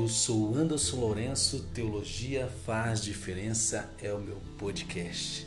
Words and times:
Eu 0.00 0.08
sou 0.08 0.54
Anderson 0.54 0.96
Lourenço, 0.96 1.62
Teologia 1.74 2.48
Faz 2.64 3.04
Diferença 3.04 3.86
é 4.02 4.10
o 4.10 4.18
meu 4.18 4.38
podcast. 4.56 5.46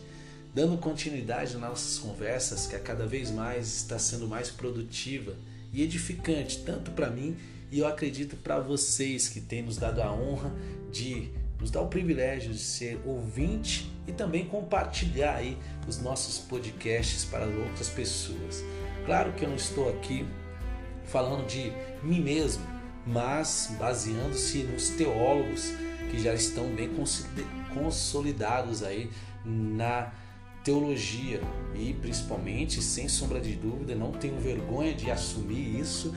Dando 0.53 0.77
continuidade 0.77 1.53
nas 1.53 1.69
nossas 1.69 1.97
conversas, 1.97 2.67
que 2.67 2.75
a 2.75 2.79
cada 2.79 3.07
vez 3.07 3.31
mais 3.31 3.65
está 3.65 3.97
sendo 3.97 4.27
mais 4.27 4.51
produtiva 4.51 5.33
e 5.73 5.81
edificante, 5.81 6.59
tanto 6.59 6.91
para 6.91 7.09
mim 7.09 7.35
e 7.71 7.79
eu 7.79 7.87
acredito 7.87 8.35
para 8.35 8.59
vocês 8.59 9.27
que 9.27 9.41
têm 9.41 9.63
nos 9.63 9.77
dado 9.77 10.03
a 10.03 10.13
honra 10.13 10.53
de 10.91 11.31
nos 11.59 11.71
dar 11.71 11.81
o 11.81 11.87
privilégio 11.87 12.53
de 12.53 12.59
ser 12.59 13.01
ouvinte 13.07 13.91
e 14.07 14.11
também 14.11 14.45
compartilhar 14.45 15.37
aí 15.37 15.57
os 15.87 15.97
nossos 15.99 16.37
podcasts 16.37 17.25
para 17.25 17.47
outras 17.47 17.89
pessoas. 17.89 18.63
Claro 19.07 19.33
que 19.33 19.45
eu 19.45 19.49
não 19.49 19.55
estou 19.55 19.89
aqui 19.89 20.23
falando 21.05 21.47
de 21.47 21.73
mim 22.03 22.21
mesmo, 22.21 22.63
mas 23.05 23.75
baseando-se 23.79 24.63
nos 24.63 24.89
teólogos 24.89 25.73
que 26.09 26.19
já 26.19 26.33
estão 26.33 26.67
bem 26.69 26.89
consolidados 27.73 28.83
aí 28.83 29.09
na 29.43 30.11
teologia 30.63 31.41
e 31.75 31.93
principalmente, 31.93 32.81
sem 32.81 33.09
sombra 33.09 33.41
de 33.41 33.53
dúvida, 33.55 33.95
não 33.95 34.11
tenho 34.11 34.39
vergonha 34.39 34.93
de 34.93 35.11
assumir 35.11 35.79
isso, 35.79 36.13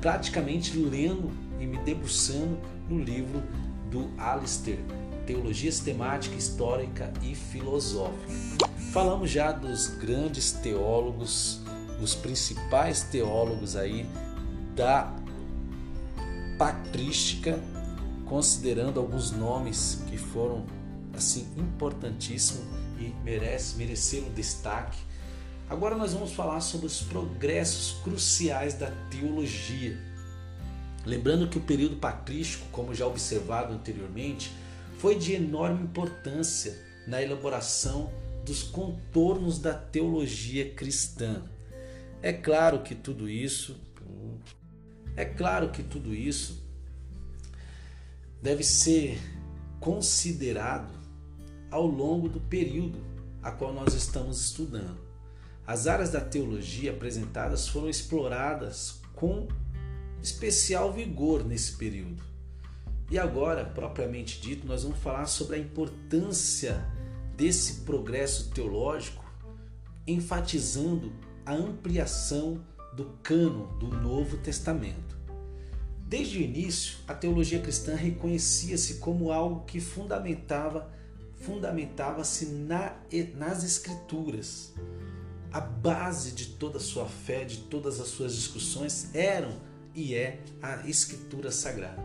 praticamente 0.00 0.76
lendo 0.76 1.30
e 1.58 1.66
me 1.66 1.78
debruçando 1.78 2.58
no 2.88 2.98
livro 2.98 3.42
do 3.90 4.10
Alistair, 4.18 4.78
Teologia 5.26 5.70
Sistemática, 5.70 6.36
Histórica 6.36 7.12
e 7.22 7.34
Filosófica. 7.34 8.68
Falamos 8.92 9.30
já 9.30 9.52
dos 9.52 9.86
grandes 9.86 10.52
teólogos, 10.52 11.60
dos 11.98 12.14
principais 12.14 13.02
teólogos 13.04 13.76
aí 13.76 14.06
da 14.74 15.14
patrística, 16.58 17.58
considerando 18.26 18.98
alguns 18.98 19.30
nomes 19.30 20.02
que 20.08 20.16
foram 20.16 20.64
assim 21.14 21.46
importantíssimos 21.56 22.64
e 22.98 23.14
merece, 23.24 23.76
mereceram 23.76 24.30
destaque. 24.30 24.98
Agora 25.68 25.96
nós 25.96 26.12
vamos 26.12 26.32
falar 26.32 26.60
sobre 26.60 26.86
os 26.86 27.02
progressos 27.02 28.00
cruciais 28.02 28.74
da 28.74 28.90
teologia. 29.10 29.98
Lembrando 31.04 31.48
que 31.48 31.58
o 31.58 31.62
período 31.62 31.96
patrístico, 31.96 32.64
como 32.70 32.94
já 32.94 33.06
observado 33.06 33.72
anteriormente, 33.72 34.52
foi 34.98 35.16
de 35.16 35.32
enorme 35.32 35.82
importância 35.82 36.78
na 37.06 37.20
elaboração 37.20 38.12
dos 38.44 38.62
contornos 38.62 39.58
da 39.58 39.74
teologia 39.74 40.70
cristã. 40.74 41.42
É 42.20 42.32
claro 42.32 42.82
que 42.82 42.94
tudo 42.94 43.28
isso 43.28 43.76
é 45.16 45.24
claro 45.24 45.70
que 45.70 45.82
tudo 45.82 46.14
isso 46.14 46.62
deve 48.40 48.64
ser 48.64 49.18
considerado 49.78 50.92
ao 51.70 51.86
longo 51.86 52.28
do 52.28 52.40
período 52.40 52.98
a 53.42 53.50
qual 53.50 53.72
nós 53.72 53.94
estamos 53.94 54.40
estudando. 54.40 54.98
As 55.66 55.86
áreas 55.86 56.10
da 56.10 56.20
teologia 56.20 56.90
apresentadas 56.90 57.68
foram 57.68 57.88
exploradas 57.88 59.00
com 59.14 59.48
especial 60.22 60.92
vigor 60.92 61.44
nesse 61.44 61.76
período. 61.76 62.22
E 63.10 63.18
agora, 63.18 63.64
propriamente 63.64 64.40
dito, 64.40 64.66
nós 64.66 64.82
vamos 64.82 64.98
falar 64.98 65.26
sobre 65.26 65.56
a 65.56 65.58
importância 65.58 66.84
desse 67.36 67.80
progresso 67.82 68.50
teológico, 68.50 69.24
enfatizando 70.06 71.12
a 71.44 71.52
ampliação 71.52 72.64
do 72.94 73.04
cano 73.22 73.66
do 73.78 73.88
Novo 73.88 74.36
Testamento. 74.38 75.16
Desde 76.06 76.38
o 76.38 76.42
início, 76.42 76.98
a 77.08 77.14
teologia 77.14 77.60
cristã 77.60 77.94
reconhecia-se 77.94 78.94
como 78.94 79.32
algo 79.32 79.64
que 79.64 79.80
fundamentava 79.80 80.90
fundamentava-se 81.42 82.46
na, 82.46 82.96
nas 83.34 83.64
escrituras. 83.64 84.72
A 85.52 85.60
base 85.60 86.32
de 86.32 86.46
toda 86.46 86.78
a 86.78 86.80
sua 86.80 87.06
fé, 87.06 87.44
de 87.44 87.58
todas 87.58 88.00
as 88.00 88.08
suas 88.08 88.34
discussões 88.34 89.14
eram 89.14 89.60
e 89.94 90.14
é 90.14 90.40
a 90.62 90.86
escritura 90.86 91.50
sagrada. 91.50 92.02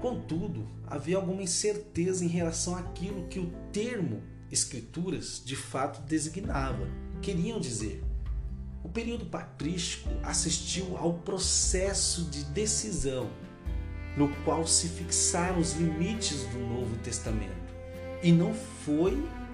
Contudo, 0.00 0.68
havia 0.86 1.16
alguma 1.16 1.42
incerteza 1.42 2.24
em 2.24 2.28
relação 2.28 2.76
àquilo 2.76 3.26
que 3.26 3.40
o 3.40 3.50
termo 3.72 4.22
escrituras 4.50 5.42
de 5.44 5.56
fato 5.56 6.02
designava. 6.02 6.88
Queriam 7.20 7.58
dizer, 7.58 8.04
o 8.82 8.88
período 8.88 9.26
patrístico 9.26 10.08
assistiu 10.22 10.96
ao 10.96 11.14
processo 11.14 12.22
de 12.24 12.44
decisão, 12.44 13.28
no 14.16 14.28
qual 14.44 14.66
se 14.66 14.88
fixaram 14.88 15.58
os 15.58 15.74
limites 15.74 16.44
do 16.46 16.58
Novo 16.58 16.96
Testamento. 16.98 17.74
E 18.22 18.32
não 18.32 18.54
foi 18.54 19.12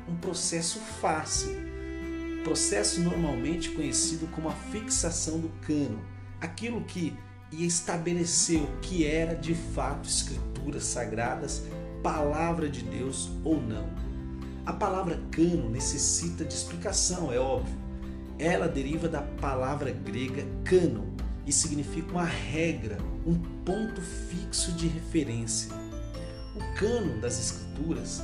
um 0.09 0.17
processo 0.17 0.79
fácil. 0.79 1.55
Processo 2.43 3.01
normalmente 3.01 3.71
conhecido 3.71 4.27
como 4.29 4.49
a 4.49 4.53
fixação 4.53 5.41
do 5.41 5.49
cano, 5.67 6.05
aquilo 6.41 6.83
que 6.83 7.17
o 8.57 8.81
que 8.81 9.07
era 9.07 9.35
de 9.35 9.55
fato 9.55 10.09
escrituras 10.09 10.85
sagradas, 10.85 11.63
palavra 12.03 12.69
de 12.69 12.83
Deus 12.83 13.31
ou 13.43 13.61
não. 13.61 13.89
A 14.67 14.73
palavra 14.73 15.21
cano 15.31 15.71
necessita 15.71 16.45
de 16.45 16.53
explicação, 16.53 17.33
é 17.33 17.39
óbvio 17.39 17.85
ela 18.39 18.69
deriva 18.69 19.09
da 19.09 19.23
palavra 19.23 19.91
grega 19.91 20.45
canon 20.65 21.15
e 21.47 21.53
significa 21.53 22.11
uma 22.13 22.25
regra, 22.25 22.99
um 23.27 23.35
ponto 23.65 24.01
fixo 24.01 24.73
de 24.73 24.89
referência. 24.89 25.71
O 26.57 26.79
cânon 26.79 27.21
das 27.21 27.39
escrituras 27.39 28.23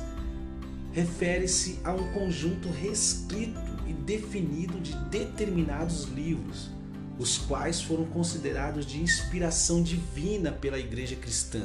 refere-se 0.91 1.79
a 1.83 1.93
um 1.93 2.11
conjunto 2.11 2.69
restrito 2.69 3.59
e 3.87 3.93
definido 3.93 4.79
de 4.79 4.95
determinados 5.09 6.05
livros, 6.05 6.69
os 7.17 7.37
quais 7.37 7.81
foram 7.81 8.05
considerados 8.05 8.85
de 8.85 9.01
inspiração 9.01 9.81
divina 9.81 10.51
pela 10.51 10.79
igreja 10.79 11.15
cristã. 11.15 11.61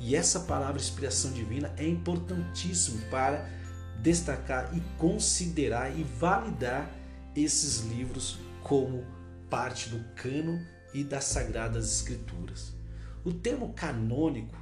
E 0.00 0.14
essa 0.14 0.40
palavra 0.40 0.80
inspiração 0.80 1.32
divina 1.32 1.72
é 1.76 1.86
importantíssimo 1.86 2.98
para 3.10 3.48
destacar 4.00 4.70
e 4.76 4.80
considerar 4.96 5.96
e 5.96 6.04
validar 6.04 6.97
esses 7.42 7.80
livros 7.80 8.38
como 8.62 9.04
parte 9.48 9.88
do 9.88 10.02
cano 10.14 10.60
e 10.92 11.04
das 11.04 11.24
sagradas 11.24 11.92
escrituras. 11.92 12.72
O 13.24 13.32
termo 13.32 13.72
canônico 13.72 14.56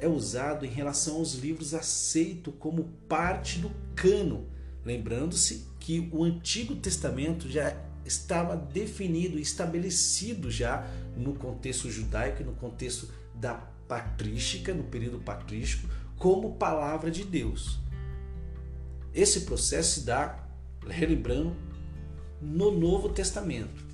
é 0.00 0.06
usado 0.06 0.64
em 0.64 0.68
relação 0.68 1.16
aos 1.16 1.34
livros 1.34 1.74
aceitos 1.74 2.54
como 2.58 2.84
parte 3.08 3.58
do 3.58 3.70
cano, 3.94 4.46
lembrando-se 4.84 5.66
que 5.80 6.08
o 6.12 6.22
Antigo 6.22 6.76
Testamento 6.76 7.48
já 7.48 7.76
estava 8.04 8.56
definido 8.56 9.38
estabelecido 9.38 10.50
já 10.50 10.86
no 11.16 11.34
contexto 11.34 11.90
judaico 11.90 12.42
e 12.42 12.44
no 12.44 12.52
contexto 12.52 13.08
da 13.34 13.54
patrística, 13.86 14.72
no 14.72 14.84
período 14.84 15.18
patrístico, 15.18 15.88
como 16.16 16.56
palavra 16.56 17.10
de 17.10 17.24
Deus. 17.24 17.78
Esse 19.14 19.42
processo 19.42 20.00
se 20.00 20.06
dá, 20.06 20.46
relembrando, 20.86 21.56
no 22.40 22.70
Novo 22.70 23.08
Testamento. 23.08 23.84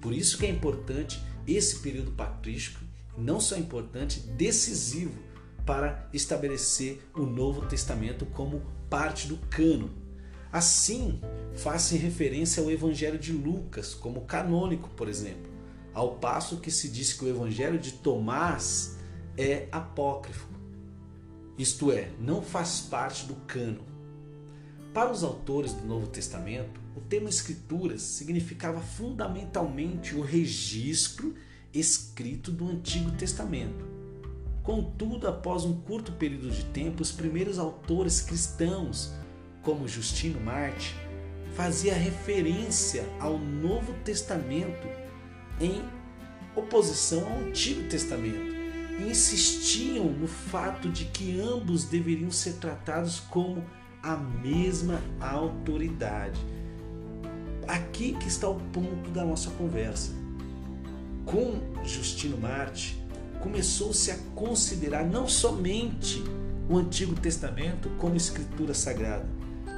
Por 0.00 0.12
isso 0.12 0.38
que 0.38 0.46
é 0.46 0.50
importante 0.50 1.22
esse 1.46 1.80
período 1.80 2.12
patrístico, 2.12 2.80
não 3.16 3.40
só 3.40 3.56
importante, 3.56 4.20
decisivo 4.20 5.18
para 5.66 6.08
estabelecer 6.12 7.02
o 7.14 7.22
Novo 7.22 7.66
Testamento 7.66 8.24
como 8.26 8.62
parte 8.88 9.28
do 9.28 9.36
cano. 9.36 9.90
Assim, 10.52 11.20
faz-se 11.54 11.96
referência 11.96 12.62
ao 12.62 12.70
Evangelho 12.70 13.18
de 13.18 13.32
Lucas 13.32 13.94
como 13.94 14.22
canônico, 14.22 14.88
por 14.90 15.08
exemplo, 15.08 15.50
ao 15.94 16.16
passo 16.16 16.58
que 16.58 16.70
se 16.70 16.88
diz 16.88 17.12
que 17.12 17.24
o 17.24 17.28
Evangelho 17.28 17.78
de 17.78 17.92
Tomás 17.92 18.98
é 19.36 19.68
apócrifo, 19.70 20.48
isto 21.60 21.92
é, 21.92 22.10
não 22.18 22.40
faz 22.40 22.80
parte 22.80 23.26
do 23.26 23.34
cano. 23.46 23.84
Para 24.94 25.12
os 25.12 25.22
autores 25.22 25.74
do 25.74 25.86
Novo 25.86 26.06
Testamento, 26.06 26.80
o 27.00 27.08
termo 27.08 27.28
Escrituras 27.28 28.02
significava 28.02 28.80
fundamentalmente 28.80 30.14
o 30.14 30.20
registro 30.20 31.34
escrito 31.72 32.52
do 32.52 32.68
Antigo 32.68 33.10
Testamento. 33.12 33.88
Contudo, 34.62 35.26
após 35.26 35.64
um 35.64 35.80
curto 35.80 36.12
período 36.12 36.50
de 36.50 36.64
tempo, 36.66 37.02
os 37.02 37.10
primeiros 37.10 37.58
autores 37.58 38.20
cristãos, 38.20 39.12
como 39.62 39.88
Justino 39.88 40.38
Marte, 40.40 40.94
fazia 41.54 41.94
referência 41.94 43.04
ao 43.18 43.38
Novo 43.38 43.94
Testamento 44.04 44.86
em 45.58 45.82
oposição 46.54 47.26
ao 47.26 47.38
Antigo 47.40 47.88
Testamento 47.88 48.54
e 49.00 49.10
insistiam 49.10 50.04
no 50.12 50.28
fato 50.28 50.90
de 50.90 51.06
que 51.06 51.40
ambos 51.40 51.84
deveriam 51.84 52.30
ser 52.30 52.54
tratados 52.54 53.20
como 53.20 53.64
a 54.02 54.16
mesma 54.16 55.00
autoridade. 55.18 56.40
Aqui 57.66 58.12
que 58.14 58.28
está 58.28 58.48
o 58.48 58.56
ponto 58.56 59.10
da 59.10 59.24
nossa 59.24 59.50
conversa. 59.50 60.12
Com 61.24 61.60
Justino 61.84 62.36
Marte, 62.36 63.00
começou-se 63.40 64.10
a 64.10 64.16
considerar 64.34 65.04
não 65.04 65.28
somente 65.28 66.22
o 66.68 66.76
Antigo 66.76 67.14
Testamento 67.14 67.88
como 67.98 68.16
escritura 68.16 68.74
sagrada, 68.74 69.28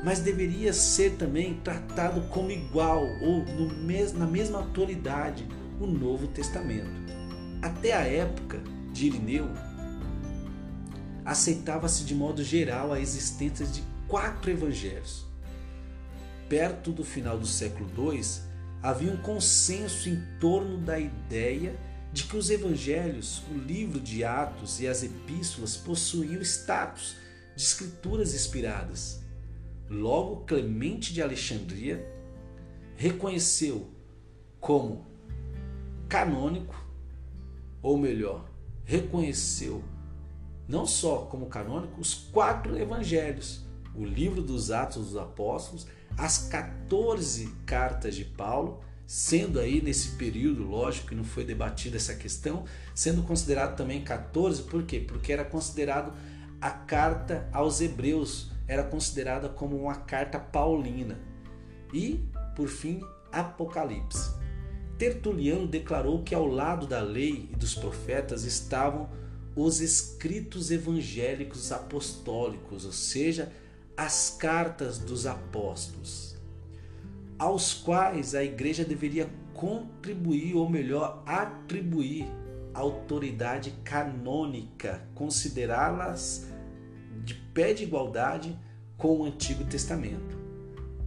mas 0.05 0.21
deveria 0.21 0.73
ser 0.73 1.13
também 1.13 1.55
tratado 1.63 2.23
como 2.29 2.51
igual 2.51 3.03
ou 3.23 3.45
mes 3.85 4.13
na 4.13 4.27
mesma 4.27 4.59
autoridade 4.59 5.47
o 5.81 5.87
Novo 5.87 6.27
Testamento. 6.27 6.91
Até 7.63 7.93
a 7.93 8.01
época 8.01 8.61
de 8.93 9.07
Irineu, 9.07 9.49
aceitava-se 11.25 12.05
de 12.05 12.15
modo 12.15 12.43
geral 12.43 12.93
a 12.93 13.01
existência 13.01 13.65
de 13.65 13.83
quatro 14.09 14.51
evangelhos. 14.51 15.32
Perto 16.49 16.93
do 16.93 17.05
final 17.05 17.39
do 17.39 17.47
século 17.47 17.91
II, 17.97 18.21
havia 18.83 19.13
um 19.13 19.17
consenso 19.17 20.09
em 20.09 20.21
torno 20.39 20.79
da 20.79 20.99
ideia 20.99 21.75
de 22.13 22.25
que 22.25 22.37
os 22.37 22.51
evangelhos, 22.51 23.43
o 23.51 23.55
livro 23.57 23.99
de 23.99 24.23
Atos 24.23 24.81
e 24.81 24.87
as 24.87 25.03
epístolas 25.03 25.77
possuíam 25.77 26.43
status 26.43 27.17
de 27.57 27.63
escrituras 27.63 28.35
inspiradas. 28.35 29.23
Logo, 29.89 30.45
Clemente 30.45 31.13
de 31.15 31.23
Alexandria 31.23 32.05
reconheceu 32.97 33.91
como 34.61 35.07
canônico, 36.09 36.87
ou 37.81 37.97
melhor, 37.97 38.49
reconheceu 38.85 39.83
não 40.69 40.87
só 40.87 41.27
como 41.27 41.47
canônico 41.47 42.01
os 42.01 42.15
quatro 42.15 42.79
evangelhos, 42.79 43.65
o 43.95 44.05
livro 44.05 44.43
dos 44.43 44.71
Atos 44.71 45.09
dos 45.09 45.17
Apóstolos, 45.17 45.87
as 46.17 46.49
14 46.49 47.49
cartas 47.67 48.15
de 48.15 48.25
Paulo, 48.25 48.81
sendo 49.07 49.59
aí 49.61 49.83
nesse 49.83 50.17
período, 50.17 50.63
lógico 50.63 51.09
que 51.09 51.15
não 51.15 51.25
foi 51.25 51.45
debatida 51.45 51.97
essa 51.97 52.15
questão, 52.15 52.65
sendo 52.95 53.23
considerado 53.23 53.77
também 53.77 54.03
14, 54.03 54.63
por 54.63 54.85
quê? 54.85 55.01
Porque 55.01 55.33
era 55.33 55.45
considerado 55.45 56.13
a 56.61 56.71
carta 56.71 57.49
aos 57.53 57.81
Hebreus, 57.81 58.51
era 58.67 58.85
considerada 58.85 59.49
como 59.49 59.77
uma 59.77 59.97
carta 59.97 60.39
paulina. 60.39 61.19
E, 61.93 62.25
por 62.57 62.69
fim, 62.69 63.01
Apocalipse. 63.31 64.31
Tertuliano 64.97 65.67
declarou 65.67 66.23
que 66.23 66.35
ao 66.35 66.47
lado 66.47 66.87
da 66.87 67.01
lei 67.01 67.49
e 67.53 67.57
dos 67.57 67.75
profetas 67.75 68.45
estavam 68.45 69.11
os 69.57 69.81
escritos 69.81 70.71
evangélicos 70.71 71.73
apostólicos, 71.73 72.85
ou 72.85 72.93
seja, 72.93 73.53
as 74.03 74.31
cartas 74.37 74.99
dos 74.99 75.27
apóstolos, 75.27 76.37
aos 77.39 77.73
quais 77.73 78.35
a 78.35 78.43
igreja 78.43 78.85
deveria 78.85 79.31
contribuir, 79.55 80.57
ou 80.57 80.69
melhor, 80.69 81.23
atribuir 81.25 82.27
autoridade 82.75 83.71
canônica, 83.85 85.07
considerá-las 85.15 86.49
de 87.23 87.35
pé 87.55 87.73
de 87.73 87.85
igualdade 87.85 88.59
com 88.99 89.21
o 89.21 89.25
Antigo 89.25 89.63
Testamento. 89.67 90.37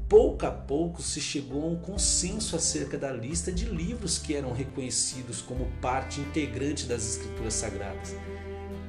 Pouco 0.07 0.45
a 0.45 0.51
pouco 0.51 1.01
se 1.01 1.19
chegou 1.19 1.63
a 1.63 1.68
um 1.68 1.75
consenso 1.75 2.56
acerca 2.56 2.98
da 2.98 3.12
lista 3.12 3.51
de 3.51 3.65
livros 3.65 4.18
que 4.18 4.33
eram 4.33 4.53
reconhecidos 4.53 5.41
como 5.41 5.69
parte 5.81 6.21
integrante 6.21 6.86
das 6.86 7.06
Escrituras 7.06 7.56
Sagradas, 7.56 8.15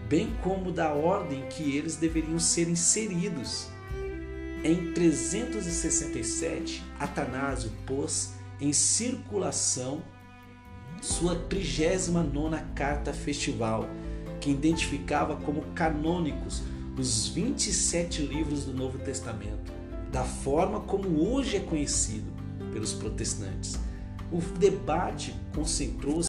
bem 0.08 0.32
como 0.44 0.70
da 0.70 0.92
ordem 0.92 1.48
que 1.48 1.76
eles 1.76 1.96
deveriam 1.96 2.38
ser 2.38 2.68
inseridos 2.68 3.74
em 4.64 4.92
367, 4.92 6.82
Atanásio 6.98 7.70
pôs 7.84 8.34
em 8.60 8.72
circulação 8.72 10.02
sua 11.00 11.36
39 11.36 12.56
carta 12.74 13.12
festival, 13.12 13.88
que 14.40 14.50
identificava 14.50 15.36
como 15.36 15.62
canônicos 15.74 16.62
os 16.98 17.28
27 17.28 18.22
livros 18.22 18.64
do 18.64 18.72
Novo 18.72 18.98
Testamento, 18.98 19.72
da 20.10 20.24
forma 20.24 20.80
como 20.80 21.30
hoje 21.30 21.56
é 21.56 21.60
conhecido 21.60 22.32
pelos 22.72 22.94
protestantes. 22.94 23.78
O 24.32 24.40
debate 24.58 25.34
concentrou-se 25.54 26.24